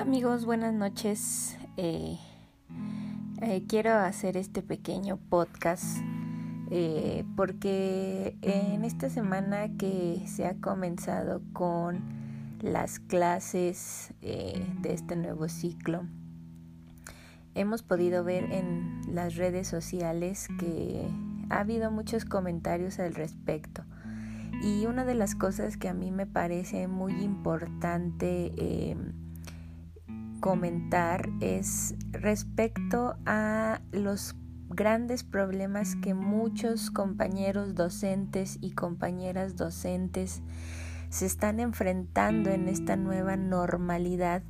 Amigos, 0.00 0.46
buenas 0.46 0.72
noches. 0.72 1.58
Eh, 1.76 2.16
eh, 3.42 3.64
quiero 3.68 3.92
hacer 3.92 4.38
este 4.38 4.62
pequeño 4.62 5.18
podcast 5.18 5.98
eh, 6.70 7.22
porque 7.36 8.34
en 8.40 8.86
esta 8.86 9.10
semana 9.10 9.68
que 9.76 10.22
se 10.26 10.46
ha 10.46 10.54
comenzado 10.54 11.42
con 11.52 12.00
las 12.62 12.98
clases 12.98 14.14
de 14.22 14.64
este 14.84 15.16
nuevo 15.16 15.50
ciclo, 15.50 16.06
hemos 17.54 17.82
podido 17.82 18.24
ver 18.24 18.44
en 18.52 19.02
las 19.14 19.36
redes 19.36 19.68
sociales 19.68 20.48
que 20.58 21.06
ha 21.50 21.60
habido 21.60 21.90
muchos 21.90 22.24
comentarios 22.24 22.98
al 23.00 23.14
respecto. 23.14 23.84
Y 24.62 24.86
una 24.86 25.04
de 25.04 25.14
las 25.14 25.34
cosas 25.34 25.76
que 25.76 25.90
a 25.90 25.94
mí 25.94 26.10
me 26.10 26.26
parece 26.26 26.88
muy 26.88 27.12
importante 27.22 28.96
comentar 30.40 31.28
es 31.40 31.94
respecto 32.12 33.16
a 33.26 33.80
los 33.92 34.34
grandes 34.70 35.24
problemas 35.24 35.96
que 35.96 36.14
muchos 36.14 36.90
compañeros 36.90 37.74
docentes 37.74 38.58
y 38.60 38.72
compañeras 38.72 39.56
docentes 39.56 40.42
se 41.10 41.26
están 41.26 41.60
enfrentando 41.60 42.50
en 42.50 42.68
esta 42.68 42.96
nueva 42.96 43.36
normalidad 43.36 44.42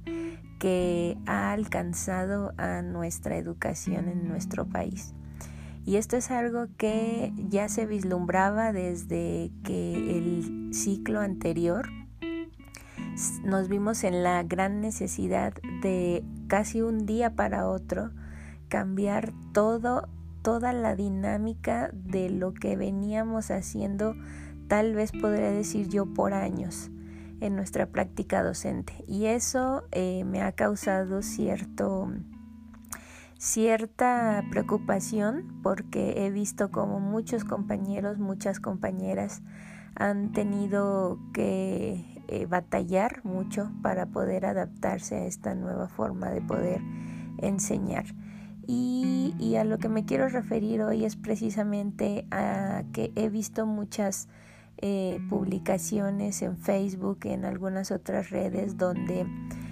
que 0.59 1.17
ha 1.27 1.53
alcanzado 1.53 2.53
a 2.59 2.83
nuestra 2.83 3.39
educación 3.39 4.09
en 4.09 4.29
nuestro 4.29 4.67
país. 4.67 5.15
Y 5.87 5.97
esto 5.97 6.19
es 6.19 6.31
algo 6.31 6.67
que 6.77 7.33
ya 7.49 7.69
se 7.71 7.87
vislumbraba 7.87 8.73
desde 8.73 9.51
que 9.65 10.19
el 10.19 10.71
ciclo 10.75 11.21
anterior 11.21 11.89
nos 13.43 13.69
vimos 13.69 14.05
en 14.05 14.23
la 14.23 14.43
gran 14.43 14.81
necesidad 14.81 15.55
de 15.83 16.25
casi 16.49 16.83
un 16.83 17.07
día 17.07 17.35
para 17.35 17.69
otro 17.69 18.11
cambiar 18.69 19.33
todo, 19.53 20.09
toda 20.43 20.73
la 20.73 20.95
dinámica 20.95 21.91
de 21.93 22.31
lo 22.31 22.55
que 22.55 22.77
veníamos 22.77 23.51
haciendo, 23.51 24.15
tal 24.69 24.95
vez 24.95 25.13
podría 25.13 25.51
decir 25.51 25.89
yo 25.89 26.07
por 26.07 26.35
años 26.35 26.91
en 27.41 27.57
nuestra 27.57 27.87
práctica 27.87 28.43
docente. 28.43 29.05
Y 29.07 29.27
eso 29.27 29.85
eh, 29.93 30.25
me 30.25 30.43
ha 30.43 30.53
causado 30.53 31.23
cierto 31.23 32.13
cierta 33.39 34.45
preocupación 34.51 35.61
porque 35.63 36.27
he 36.27 36.31
visto 36.31 36.71
como 36.71 37.01
muchos 37.01 37.45
compañeros, 37.45 38.19
muchas 38.19 38.61
compañeras 38.61 39.41
han 39.95 40.33
tenido 40.33 41.19
que 41.33 42.05
eh, 42.33 42.47
batallar 42.47 43.25
mucho 43.25 43.73
para 43.83 44.07
poder 44.07 44.47
adaptarse 44.47 45.17
a 45.17 45.27
esta 45.27 45.57
nueva 45.57 45.89
forma 45.89 46.31
de 46.31 46.41
poder 46.41 46.81
enseñar. 47.39 48.05
Y, 48.69 49.57
a 49.59 49.65
lo 49.65 49.79
que 49.79 49.89
me 49.89 50.05
quiero 50.05 50.29
referir 50.29 50.81
hoy 50.83 51.05
es 51.05 51.17
precisamente 51.17 52.29
a 52.31 52.85
que 52.93 53.11
he 53.17 53.29
visto 53.29 53.67
muchas 53.67 54.29
eh, 54.79 55.19
publicaciones 55.29 56.41
en 56.43 56.57
Facebook, 56.57 57.19
en 57.25 57.45
algunas 57.45 57.91
otras 57.91 58.31
redes, 58.31 58.77
donde 58.77 59.27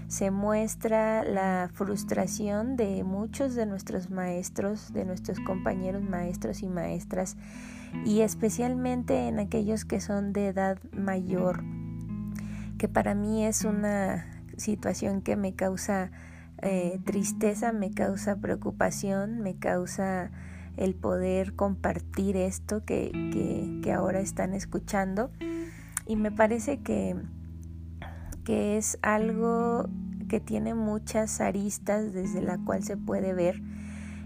se 0.09 0.33
muestra 0.33 1.23
la 1.23 1.71
frustración 1.73 2.77
de 2.77 3.05
muchos 3.05 3.55
de 3.55 3.67
nuestros 3.67 4.11
maestros, 4.11 4.93
de 4.93 5.05
nuestros 5.05 5.39
compañeros 5.39 6.03
maestros 6.03 6.65
y 6.65 6.69
maestras, 6.69 7.37
y 8.05 8.23
especialmente 8.23 9.29
en 9.29 9.39
aquellos 9.39 9.85
que 9.85 10.01
son 10.01 10.33
de 10.33 10.49
edad 10.49 10.79
mayor 10.93 11.63
que 12.79 12.89
para 12.89 13.15
mí 13.15 13.45
es 13.45 13.65
una 13.65 14.27
situación 14.57 15.21
que 15.21 15.37
me 15.37 15.55
causa 15.55 16.11
eh, 16.63 16.99
tristeza, 17.05 17.73
me 17.73 17.91
causa 17.91 18.37
preocupación, 18.37 19.41
me 19.41 19.57
causa 19.57 20.31
el 20.77 20.95
poder 20.95 21.55
compartir 21.55 22.37
esto 22.37 22.85
que, 22.85 23.11
que, 23.83 23.93
ahora 23.93 24.21
están 24.21 24.55
escuchando. 24.55 25.31
Y 26.07 26.17
me 26.17 26.31
parece 26.31 26.79
que, 26.79 27.17
que 28.45 28.77
es 28.79 28.99
algo 29.03 29.89
que 30.29 30.41
tiene 30.41 30.75
muchas 30.75 31.41
aristas 31.41 32.13
desde 32.13 32.43
la 32.43 32.59
cual 32.59 32.85
se 32.85 32.97
puede 32.97 33.35
ver. 33.35 33.61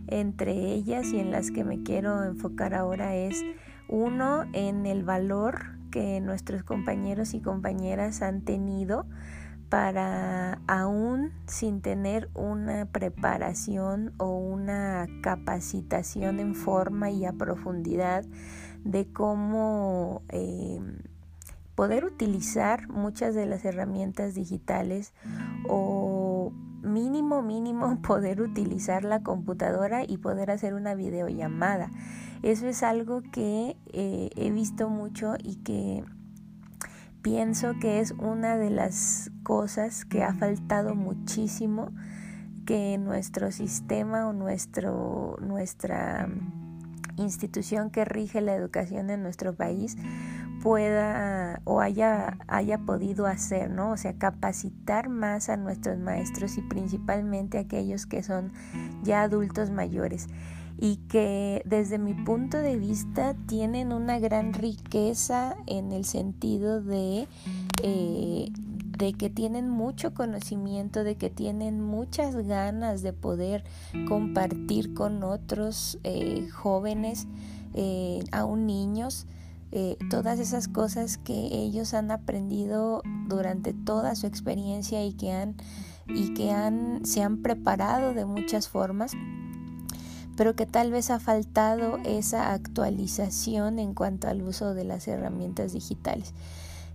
Entre 0.08 0.52
ellas 0.52 1.06
y 1.12 1.20
en 1.20 1.30
las 1.30 1.50
que 1.50 1.64
me 1.64 1.82
quiero 1.82 2.22
enfocar 2.24 2.74
ahora 2.74 3.14
es 3.14 3.42
uno 3.88 4.44
en 4.52 4.84
el 4.84 5.04
valor 5.04 5.71
que 5.92 6.20
nuestros 6.20 6.64
compañeros 6.64 7.34
y 7.34 7.40
compañeras 7.40 8.22
han 8.22 8.40
tenido 8.40 9.06
para 9.68 10.60
aún 10.66 11.32
sin 11.46 11.80
tener 11.80 12.28
una 12.34 12.86
preparación 12.86 14.12
o 14.18 14.36
una 14.36 15.06
capacitación 15.22 16.40
en 16.40 16.56
forma 16.56 17.10
y 17.10 17.24
a 17.24 17.32
profundidad 17.32 18.24
de 18.84 19.06
cómo 19.12 20.22
eh, 20.28 20.80
poder 21.74 22.04
utilizar 22.04 22.88
muchas 22.88 23.34
de 23.34 23.46
las 23.46 23.64
herramientas 23.64 24.34
digitales 24.34 25.14
o 25.68 26.11
mínimo 26.92 27.42
mínimo 27.42 28.00
poder 28.06 28.40
utilizar 28.40 29.04
la 29.04 29.22
computadora 29.22 30.04
y 30.06 30.18
poder 30.18 30.50
hacer 30.50 30.74
una 30.74 30.94
videollamada. 30.94 31.90
Eso 32.42 32.66
es 32.66 32.82
algo 32.82 33.22
que 33.22 33.76
eh, 33.92 34.30
he 34.36 34.50
visto 34.50 34.88
mucho 34.88 35.34
y 35.42 35.56
que 35.56 36.04
pienso 37.22 37.74
que 37.80 38.00
es 38.00 38.12
una 38.12 38.56
de 38.56 38.70
las 38.70 39.30
cosas 39.44 40.04
que 40.04 40.24
ha 40.24 40.34
faltado 40.34 40.94
muchísimo 40.94 41.92
que 42.66 42.98
nuestro 42.98 43.52
sistema 43.52 44.28
o 44.28 44.32
nuestro, 44.32 45.36
nuestra 45.40 46.28
institución 47.16 47.90
que 47.90 48.04
rige 48.04 48.40
la 48.40 48.54
educación 48.54 49.10
en 49.10 49.22
nuestro 49.22 49.54
país 49.54 49.96
pueda 50.62 51.60
o 51.64 51.80
haya, 51.80 52.38
haya 52.46 52.78
podido 52.78 53.26
hacer, 53.26 53.70
¿no? 53.70 53.90
O 53.90 53.96
sea, 53.96 54.14
capacitar 54.14 55.08
más 55.08 55.48
a 55.48 55.56
nuestros 55.56 55.98
maestros 55.98 56.56
y 56.56 56.62
principalmente 56.62 57.58
a 57.58 57.62
aquellos 57.62 58.06
que 58.06 58.22
son 58.22 58.52
ya 59.02 59.22
adultos 59.22 59.70
mayores 59.70 60.28
y 60.78 60.96
que 61.08 61.62
desde 61.64 61.98
mi 61.98 62.14
punto 62.14 62.58
de 62.58 62.76
vista 62.76 63.34
tienen 63.46 63.92
una 63.92 64.18
gran 64.18 64.52
riqueza 64.52 65.56
en 65.66 65.92
el 65.92 66.04
sentido 66.04 66.80
de, 66.80 67.28
eh, 67.82 68.48
de 68.98 69.12
que 69.12 69.30
tienen 69.30 69.68
mucho 69.68 70.14
conocimiento, 70.14 71.04
de 71.04 71.16
que 71.16 71.30
tienen 71.30 71.80
muchas 71.80 72.36
ganas 72.36 73.02
de 73.02 73.12
poder 73.12 73.64
compartir 74.08 74.94
con 74.94 75.22
otros 75.22 75.98
eh, 76.04 76.48
jóvenes, 76.50 77.26
eh, 77.74 78.24
aún 78.32 78.66
niños, 78.66 79.26
todas 80.10 80.38
esas 80.38 80.68
cosas 80.68 81.16
que 81.16 81.32
ellos 81.32 81.94
han 81.94 82.10
aprendido 82.10 83.02
durante 83.26 83.72
toda 83.72 84.14
su 84.14 84.26
experiencia 84.26 85.04
y 85.04 85.14
que 85.14 85.32
han 85.32 85.56
y 86.06 86.34
que 86.34 86.50
han 86.50 87.06
se 87.06 87.22
han 87.22 87.42
preparado 87.42 88.12
de 88.12 88.26
muchas 88.26 88.68
formas 88.68 89.12
pero 90.36 90.54
que 90.54 90.66
tal 90.66 90.90
vez 90.90 91.10
ha 91.10 91.18
faltado 91.18 91.98
esa 92.04 92.52
actualización 92.52 93.78
en 93.78 93.94
cuanto 93.94 94.28
al 94.28 94.42
uso 94.42 94.74
de 94.74 94.84
las 94.84 95.06
herramientas 95.08 95.72
digitales. 95.72 96.32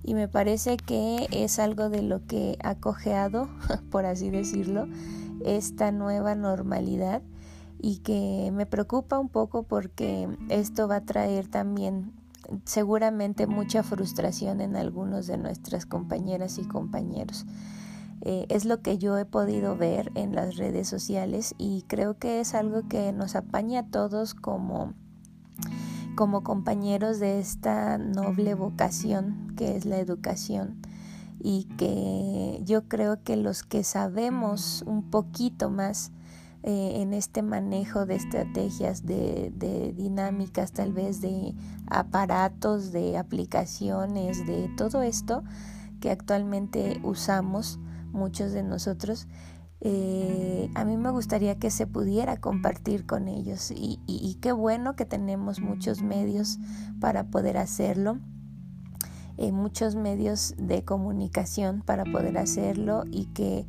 Y 0.04 0.14
me 0.14 0.28
parece 0.28 0.78
que 0.78 1.28
es 1.32 1.59
algo 1.59 1.90
de 1.90 2.02
lo 2.02 2.26
que 2.26 2.58
ha 2.64 2.76
cojeado, 2.76 3.50
por 3.92 4.06
así 4.06 4.30
decirlo, 4.30 4.88
esta 5.46 5.92
nueva 5.92 6.36
normalidad 6.36 7.22
y 7.80 7.98
que 7.98 8.50
me 8.54 8.66
preocupa 8.66 9.20
un 9.20 9.30
poco 9.30 9.64
porque 9.64 10.28
esto 10.50 10.88
va 10.88 10.98
a 10.98 11.06
traer 11.06 11.48
también 11.48 12.12
seguramente 12.66 13.47
mucha 13.47 13.84
frustración 13.84 14.61
en 14.61 14.76
algunos 14.76 15.28
de 15.28 15.38
nuestras 15.38 15.85
compañeras 15.85 16.58
y 16.58 16.67
compañeros. 16.67 17.46
Eh, 18.22 18.46
es 18.49 18.66
lo 18.66 18.82
que 18.82 18.97
yo 18.97 19.17
he 19.17 19.26
podido 19.26 19.78
ver 19.78 20.11
en 20.16 20.34
las 20.34 20.58
redes 20.58 20.88
sociales 20.88 21.53
y 21.58 21.84
creo 21.88 22.17
que 22.17 22.40
es 22.40 22.55
algo 22.55 22.88
que 22.88 23.11
nos 23.14 23.35
apaña 23.35 23.82
a 23.82 23.85
todos 23.85 24.34
como, 24.34 24.94
como 26.16 26.44
compañeros 26.44 27.20
de 27.20 27.40
esta 27.40 27.97
noble 27.97 28.55
vocación 28.55 29.53
que 29.55 29.78
es 29.78 29.85
la 29.85 29.99
educación 29.99 30.82
y 31.40 31.66
que 31.78 32.59
yo 32.64 32.88
creo 32.88 33.22
que 33.23 33.38
los 33.38 33.61
que 33.61 33.84
sabemos 33.84 34.84
un 34.88 35.03
poquito 35.03 35.70
más 35.70 36.11
eh, 36.69 37.02
en 37.02 37.14
este 37.14 37.43
manejo 37.43 38.05
de 38.05 38.16
estrategias, 38.16 39.05
de, 39.05 39.93
dinámicas, 39.96 40.73
tal 40.73 40.91
vez 40.91 41.22
de 41.22 41.55
aparatos, 41.90 42.91
de 42.91 43.17
aplicaciones, 43.17 44.46
de 44.46 44.67
todo 44.75 45.02
esto 45.02 45.46
que 46.02 46.11
actualmente 46.11 46.99
usamos, 47.03 47.79
muchos 48.11 48.52
de 48.52 48.64
nosotros, 48.64 49.29
eh, 49.79 50.69
a 50.75 50.84
mí 50.84 50.97
me 50.97 51.09
gustaría 51.09 51.58
que 51.58 51.72
se 51.72 51.87
pudiera 51.87 52.35
compartir 52.35 53.05
con 53.05 53.29
ellos. 53.29 53.72
Y, 53.72 54.37
qué 54.41 54.52
bueno 54.52 54.97
que 54.97 55.05
tenemos 55.05 55.61
muchos 55.61 56.02
medios 56.02 56.59
para 56.99 57.29
poder 57.29 57.55
hacerlo, 57.55 58.20
eh, 59.37 59.53
muchos 59.53 59.96
medios 59.96 60.53
de 60.58 60.84
comunicación 60.84 61.81
para 61.81 62.03
poder 62.03 62.37
hacerlo 62.37 63.05
y 63.09 63.28
que, 63.28 63.67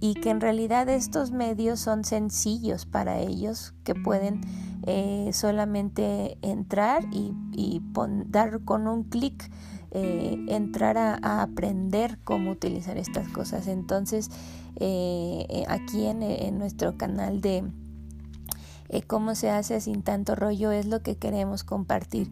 y 0.00 0.14
que 0.14 0.30
en 0.30 0.40
realidad 0.40 0.88
estos 0.88 1.30
medios 1.30 1.78
son 1.78 2.04
sencillos 2.04 2.86
para 2.86 3.20
ellos, 3.20 3.74
que 3.84 3.94
pueden 3.94 4.40
eh, 4.86 5.30
solamente 5.34 6.38
entrar 6.40 7.04
y, 7.12 7.34
dar 8.26 8.64
con 8.64 8.88
un 8.88 9.04
clic, 9.04 9.50
eh, 9.90 10.42
entrar 10.48 10.96
a, 10.96 11.42
aprender 11.42 12.18
cómo 12.24 12.52
utilizar 12.52 12.96
estas 12.96 13.28
cosas. 13.28 13.66
Entonces, 13.66 14.30
eh, 14.76 15.64
aquí 15.68 16.06
en, 16.06 16.58
nuestro 16.58 16.96
canal 16.96 17.42
de 17.42 17.64
cómo 19.06 19.34
se 19.34 19.50
hace 19.50 19.80
sin 19.80 20.02
tanto 20.02 20.34
rollo 20.34 20.72
es 20.72 20.86
lo 20.86 21.02
que 21.02 21.16
queremos 21.16 21.62
compartir 21.62 22.30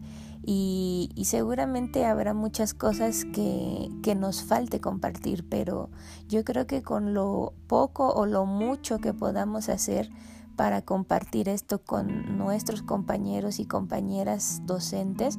y, 0.51 1.25
seguramente 1.25 2.05
habrá 2.05 2.33
muchas 2.33 2.73
cosas 2.73 3.23
que, 3.23 3.91
que, 4.01 4.15
nos 4.15 4.41
falte 4.41 4.81
compartir, 4.81 5.47
pero 5.47 5.91
yo 6.27 6.43
creo 6.43 6.65
que 6.65 6.81
con 6.81 7.13
lo 7.13 7.53
poco 7.67 8.09
o 8.11 8.25
lo 8.25 8.47
mucho 8.47 8.97
que 8.97 9.13
podamos 9.13 9.69
hacer 9.69 10.09
para 10.55 10.81
compartir 10.81 11.49
esto 11.49 11.83
con 11.83 12.35
nuestros 12.39 12.81
compañeros 12.81 13.59
y 13.59 13.65
compañeras 13.65 14.63
docentes 14.65 15.37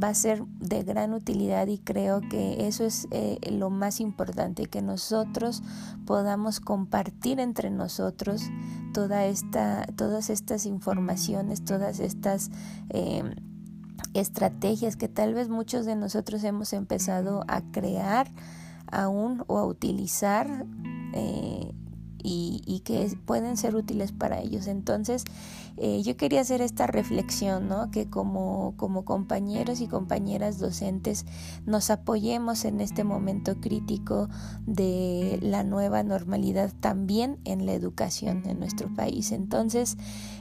va 0.00 0.08
a 0.08 0.14
ser 0.14 0.44
de 0.44 0.82
gran 0.82 1.14
utilidad 1.14 1.66
y 1.66 1.78
creo 1.78 2.20
que 2.20 2.66
eso 2.66 2.84
es 2.84 3.08
eh, 3.12 3.38
lo 3.50 3.70
más 3.70 3.98
importante, 3.98 4.66
que 4.66 4.82
nosotros 4.82 5.62
podamos 6.04 6.60
compartir 6.60 7.40
entre 7.40 7.70
nosotros 7.70 8.42
toda 8.92 9.24
esta, 9.24 9.86
todas 9.96 10.28
estas 10.28 10.66
informaciones, 10.66 11.64
todas 11.64 11.98
estas... 11.98 12.50
Eh, 12.90 13.24
estrategias 14.14 14.96
que 14.96 15.08
tal 15.08 15.34
vez 15.34 15.48
muchos 15.48 15.86
de 15.86 15.96
nosotros 15.96 16.44
hemos 16.44 16.72
empezado 16.72 17.44
a 17.48 17.62
crear 17.70 18.28
aún 18.90 19.44
o 19.46 19.58
a 19.58 19.66
utilizar 19.66 20.66
eh, 21.14 21.72
y, 22.22 22.82
que 22.84 23.16
pueden 23.24 23.56
ser 23.56 23.76
útiles 23.76 24.12
para 24.12 24.40
ellos. 24.40 24.66
Entonces, 24.66 25.24
eh, 25.76 26.02
yo 26.02 26.16
quería 26.16 26.40
hacer 26.40 26.60
esta 26.60 26.86
reflexión, 26.86 27.68
¿no? 27.68 27.90
Que 27.90 28.08
como, 28.08 28.74
como 28.76 29.04
compañeros 29.04 29.80
y 29.80 29.86
compañeras 29.86 30.58
docentes 30.58 31.26
nos 31.66 31.90
apoyemos 31.90 32.64
en 32.64 32.80
este 32.80 33.04
momento 33.04 33.60
crítico 33.60 34.28
de 34.66 35.38
la 35.42 35.62
nueva 35.62 36.02
normalidad 36.02 36.72
también 36.80 37.38
en 37.44 37.66
la 37.66 37.72
educación 37.72 38.42
en 38.46 38.58
nuestro 38.58 38.94
país. 38.94 39.32
Entonces, 39.32 39.96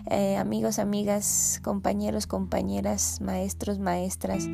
eh, 0.10 0.38
amigos, 0.38 0.80
amigas, 0.80 1.60
compañeros, 1.64 2.28
compañeras, 2.28 3.22
maestros, 3.22 3.80
maestras, 3.80 4.46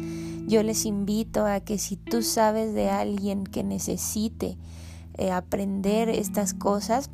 yo 0.47 0.63
les 0.63 0.85
invito 0.85 1.45
a 1.45 1.59
que 1.59 1.77
si 1.77 1.95
tú 1.95 2.21
sabes 2.21 2.73
de 2.73 2.89
alguien 2.89 3.43
que 3.45 3.63
necesite, 3.63 4.57
eh, 5.17 5.31
aprender 5.31 6.09
estas 6.09 6.53
cosas. 6.53 7.09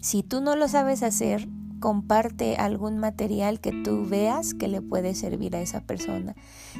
Si 0.00 0.22
tú 0.22 0.40
no 0.40 0.56
lo 0.56 0.68
sabes 0.68 1.02
hacer, 1.02 1.48
comparte 1.82 2.56
algún 2.56 2.98
material 2.98 3.60
que 3.60 3.72
tú 3.72 4.06
veas 4.08 4.54
que 4.54 4.68
le 4.68 4.80
puede 4.80 5.14
servir 5.14 5.56
a 5.56 5.60
esa 5.60 5.80
persona. 5.80 6.34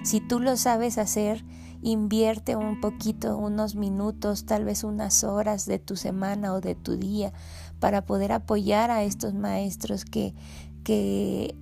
Si 0.05 0.21
tú 0.21 0.39
lo 0.41 0.57
sabes 0.57 0.97
hacer, 0.97 1.45
invierte 1.83 2.57
un 2.57 2.81
poquito, 2.81 3.37
unos 3.37 3.75
minutos, 3.75 4.47
tal 4.47 4.65
vez 4.65 4.85
unas 4.85 5.25
horas 5.25 5.67
de 5.67 5.81
tu 5.81 5.97
semana 5.97 6.55
o 6.55 6.61
de 6.61 6.77
tu 6.77 6.97
día 6.97 7.33
para 7.81 8.07
poder 8.07 8.31
apoyar 8.31 8.91
a 8.93 9.03
estos 9.03 9.35
maestros 9.35 10.05
que, 10.05 10.35
que 10.85 11.57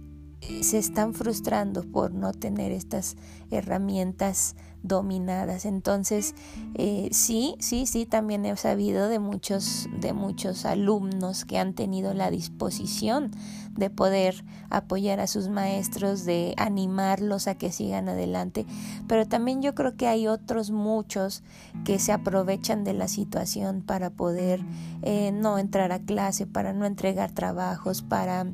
se 0.62 0.78
están 0.78 1.14
frustrando 1.14 1.84
por 1.84 2.12
no 2.12 2.32
tener 2.32 2.72
estas 2.72 3.16
herramientas 3.50 4.56
dominadas. 4.82 5.64
Entonces, 5.64 6.34
eh, 6.74 7.08
sí, 7.12 7.56
sí, 7.58 7.86
sí, 7.86 8.06
también 8.06 8.46
he 8.46 8.56
sabido 8.56 9.08
de 9.08 9.18
muchos, 9.18 9.88
de 10.00 10.12
muchos 10.12 10.64
alumnos 10.64 11.44
que 11.44 11.58
han 11.58 11.74
tenido 11.74 12.14
la 12.14 12.30
disposición 12.30 13.30
de 13.76 13.90
poder 13.90 14.44
apoyar 14.68 15.20
a 15.20 15.26
sus 15.26 15.48
maestros, 15.48 16.24
de 16.24 16.54
animarlos 16.56 17.46
a 17.46 17.54
que 17.54 17.72
sigan 17.72 18.08
adelante. 18.08 18.66
Pero 19.06 19.26
también 19.26 19.62
yo 19.62 19.74
creo 19.74 19.96
que 19.96 20.06
hay 20.06 20.26
otros 20.26 20.70
muchos 20.70 21.42
que 21.84 21.98
se 21.98 22.12
aprovechan 22.12 22.84
de 22.84 22.94
la 22.94 23.08
situación 23.08 23.82
para 23.82 24.10
poder 24.10 24.60
eh, 25.02 25.32
no 25.32 25.58
entrar 25.58 25.92
a 25.92 26.00
clase, 26.00 26.46
para 26.46 26.72
no 26.72 26.84
entregar 26.84 27.32
trabajos, 27.32 28.02
para 28.02 28.46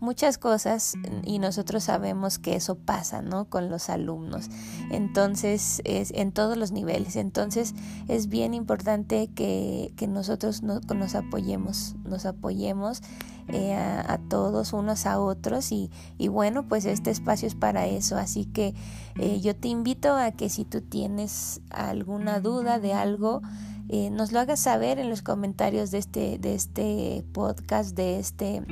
muchas 0.00 0.38
cosas 0.38 0.94
y 1.24 1.38
nosotros 1.38 1.84
sabemos 1.84 2.38
que 2.38 2.54
eso 2.54 2.76
pasa, 2.76 3.22
¿no? 3.22 3.46
Con 3.46 3.68
los 3.68 3.90
alumnos. 3.90 4.48
Entonces, 4.90 5.82
es 5.84 6.12
en 6.12 6.32
todos 6.32 6.56
los 6.56 6.72
niveles. 6.72 7.16
Entonces, 7.16 7.74
es 8.08 8.28
bien 8.28 8.54
importante 8.54 9.28
que, 9.34 9.92
que 9.96 10.06
nosotros 10.06 10.62
nos 10.62 11.14
apoyemos, 11.14 11.96
nos 12.04 12.26
apoyemos 12.26 13.02
eh, 13.50 13.74
a, 13.74 14.18
todos 14.28 14.74
unos 14.74 15.06
a 15.06 15.18
otros 15.20 15.72
y, 15.72 15.90
y, 16.18 16.28
bueno, 16.28 16.68
pues 16.68 16.84
este 16.84 17.10
espacio 17.10 17.48
es 17.48 17.54
para 17.54 17.86
eso. 17.86 18.16
Así 18.16 18.44
que 18.44 18.74
eh, 19.18 19.40
yo 19.40 19.56
te 19.56 19.68
invito 19.68 20.14
a 20.14 20.32
que 20.32 20.50
si 20.50 20.64
tú 20.64 20.82
tienes 20.82 21.62
alguna 21.70 22.40
duda 22.40 22.78
de 22.78 22.92
algo, 22.92 23.40
eh, 23.88 24.10
nos 24.10 24.32
lo 24.32 24.40
hagas 24.40 24.60
saber 24.60 24.98
en 24.98 25.08
los 25.08 25.22
comentarios 25.22 25.90
de 25.90 25.98
este, 25.98 26.38
de 26.38 26.54
este 26.54 27.24
podcast, 27.32 27.96
de 27.96 28.18
este 28.18 28.62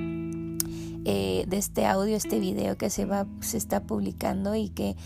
eh, 1.08 1.44
de 1.47 1.58
este 1.58 1.87
audio, 1.87 2.17
este 2.17 2.41
video 2.41 2.76
que 2.76 2.91
se 2.91 3.05
va, 3.05 3.29
se 3.38 3.58
está 3.58 3.85
publicando 3.85 4.56
y 4.56 4.70
que 4.70 4.97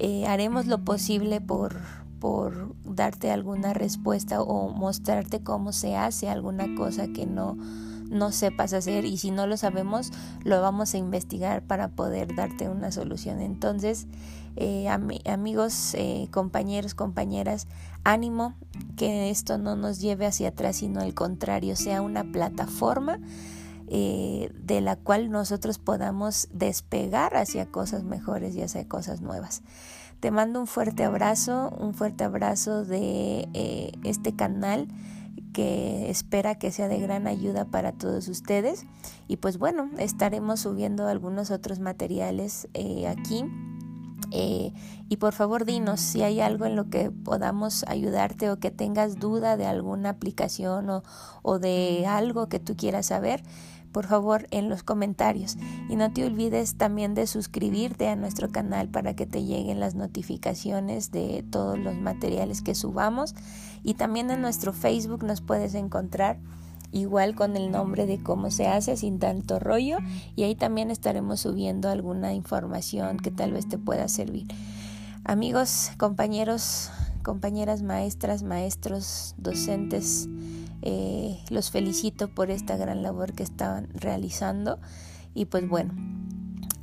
eh, 0.00 0.26
haremos 0.26 0.66
lo 0.66 0.84
posible 0.84 1.40
por, 1.40 1.76
por 2.18 2.74
darte 2.82 3.30
alguna 3.30 3.72
respuesta 3.72 4.42
o 4.42 4.70
mostrarte 4.70 5.44
cómo 5.44 5.70
se 5.70 5.94
hace 5.94 6.28
alguna 6.28 6.74
cosa 6.74 7.06
que 7.06 7.24
no, 7.24 7.56
no 8.10 8.32
sepas 8.32 8.72
hacer 8.72 9.04
y 9.04 9.16
si 9.16 9.30
no 9.30 9.46
lo 9.46 9.56
sabemos 9.56 10.10
lo 10.42 10.60
vamos 10.60 10.92
a 10.94 10.98
investigar 10.98 11.62
para 11.62 11.86
poder 11.86 12.34
darte 12.34 12.68
una 12.68 12.90
solución. 12.90 13.40
Entonces, 13.40 14.08
eh, 14.56 14.88
amigos, 14.88 15.94
compañeros, 16.32 16.96
compañeras, 16.96 17.68
ánimo 18.02 18.56
que 18.96 19.30
esto 19.30 19.56
no 19.56 19.76
nos 19.76 20.00
lleve 20.00 20.26
hacia 20.26 20.48
atrás, 20.48 20.74
sino 20.74 20.98
al 20.98 21.14
contrario, 21.14 21.76
sea 21.76 22.02
una 22.02 22.24
plataforma 22.24 23.20
eh, 23.88 24.50
de 24.54 24.80
la 24.80 24.96
cual 24.96 25.30
nosotros 25.30 25.78
podamos 25.78 26.48
despegar 26.52 27.36
hacia 27.36 27.66
cosas 27.66 28.04
mejores 28.04 28.54
y 28.54 28.62
hacia 28.62 28.88
cosas 28.88 29.20
nuevas. 29.20 29.62
Te 30.20 30.30
mando 30.30 30.60
un 30.60 30.66
fuerte 30.66 31.04
abrazo, 31.04 31.74
un 31.78 31.92
fuerte 31.92 32.24
abrazo 32.24 32.84
de 32.84 33.48
eh, 33.52 33.92
este 34.04 34.34
canal 34.34 34.88
que 35.52 36.10
espera 36.10 36.56
que 36.56 36.72
sea 36.72 36.88
de 36.88 36.98
gran 36.98 37.26
ayuda 37.26 37.64
para 37.66 37.92
todos 37.92 38.28
ustedes. 38.28 38.86
Y 39.28 39.36
pues 39.36 39.58
bueno, 39.58 39.90
estaremos 39.98 40.60
subiendo 40.60 41.08
algunos 41.08 41.50
otros 41.50 41.78
materiales 41.78 42.68
eh, 42.74 43.06
aquí. 43.06 43.44
Y 45.08 45.16
por 45.18 45.32
favor 45.32 45.64
dinos 45.64 46.00
si 46.00 46.22
hay 46.22 46.40
algo 46.40 46.64
en 46.64 46.76
lo 46.76 46.90
que 46.90 47.10
podamos 47.10 47.84
ayudarte 47.86 48.50
o 48.50 48.58
que 48.58 48.70
tengas 48.70 49.20
duda 49.20 49.56
de 49.56 49.66
alguna 49.66 50.10
aplicación 50.10 50.90
o, 50.90 51.02
o 51.42 51.58
de 51.58 52.06
algo 52.06 52.48
que 52.48 52.58
tú 52.58 52.76
quieras 52.76 53.06
saber 53.06 53.42
por 53.94 54.08
favor 54.08 54.48
en 54.50 54.68
los 54.68 54.82
comentarios. 54.82 55.56
Y 55.88 55.94
no 55.94 56.12
te 56.12 56.26
olvides 56.26 56.76
también 56.76 57.14
de 57.14 57.28
suscribirte 57.28 58.08
a 58.08 58.16
nuestro 58.16 58.50
canal 58.50 58.88
para 58.88 59.14
que 59.14 59.24
te 59.24 59.44
lleguen 59.44 59.78
las 59.78 59.94
notificaciones 59.94 61.12
de 61.12 61.44
todos 61.48 61.78
los 61.78 61.94
materiales 61.94 62.60
que 62.60 62.74
subamos. 62.74 63.36
Y 63.84 63.94
también 63.94 64.32
en 64.32 64.42
nuestro 64.42 64.72
Facebook 64.72 65.22
nos 65.22 65.40
puedes 65.40 65.74
encontrar 65.74 66.40
igual 66.94 67.34
con 67.34 67.56
el 67.56 67.70
nombre 67.70 68.06
de 68.06 68.22
cómo 68.22 68.50
se 68.50 68.68
hace 68.68 68.96
sin 68.96 69.18
tanto 69.18 69.58
rollo 69.58 69.98
y 70.36 70.44
ahí 70.44 70.54
también 70.54 70.90
estaremos 70.90 71.40
subiendo 71.40 71.90
alguna 71.90 72.32
información 72.32 73.18
que 73.18 73.32
tal 73.32 73.52
vez 73.52 73.68
te 73.68 73.78
pueda 73.78 74.08
servir. 74.08 74.46
Amigos, 75.24 75.90
compañeros, 75.98 76.90
compañeras 77.22 77.82
maestras, 77.82 78.44
maestros, 78.44 79.34
docentes, 79.38 80.28
eh, 80.82 81.40
los 81.50 81.70
felicito 81.70 82.28
por 82.28 82.50
esta 82.50 82.76
gran 82.76 83.02
labor 83.02 83.32
que 83.32 83.42
estaban 83.42 83.88
realizando 83.94 84.78
y 85.34 85.46
pues 85.46 85.68
bueno, 85.68 85.92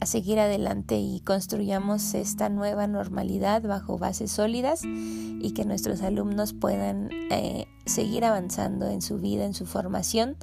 a 0.02 0.08
seguir 0.08 0.40
adelante 0.40 0.98
y 0.98 1.20
construyamos 1.20 2.16
esta 2.16 2.50
nueva 2.50 2.88
normalidad 2.88 3.62
bajo 3.62 4.00
bases 4.00 4.32
sólidas 4.32 4.82
y 4.84 5.52
que 5.54 5.64
nuestros 5.64 6.02
alumnos 6.02 6.54
puedan 6.54 7.10
eh, 7.30 7.68
seguir 7.86 8.26
avanzando 8.26 8.90
en 8.90 9.04
su 9.04 9.20
vida, 9.20 9.46
en 9.46 9.54
su 9.54 9.68
formación 9.68 10.38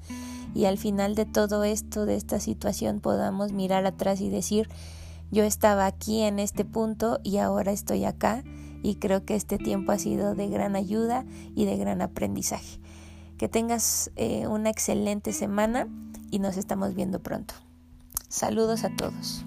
y 0.54 0.66
al 0.66 0.78
final 0.78 1.16
de 1.16 1.24
todo 1.24 1.64
esto, 1.64 2.06
de 2.06 2.14
esta 2.14 2.38
situación, 2.38 3.00
podamos 3.00 3.52
mirar 3.52 3.84
atrás 3.84 4.20
y 4.20 4.30
decir, 4.30 4.68
yo 5.32 5.42
estaba 5.42 5.86
aquí 5.86 6.22
en 6.22 6.38
este 6.38 6.64
punto 6.64 7.18
y 7.24 7.38
ahora 7.38 7.72
estoy 7.72 8.04
acá 8.04 8.44
y 8.84 8.94
creo 8.94 9.24
que 9.24 9.34
este 9.34 9.58
tiempo 9.58 9.90
ha 9.90 9.98
sido 9.98 10.36
de 10.36 10.48
gran 10.48 10.76
ayuda 10.76 11.24
y 11.56 11.64
de 11.64 11.76
gran 11.76 12.00
aprendizaje. 12.00 12.78
Que 13.36 13.48
tengas 13.48 14.12
eh, 14.14 14.46
una 14.46 14.70
excelente 14.70 15.32
semana 15.32 15.88
y 16.30 16.38
nos 16.38 16.56
estamos 16.56 16.94
viendo 16.94 17.20
pronto. 17.20 17.54
Saludos 18.28 18.84
a 18.84 18.94
todos. 18.94 19.44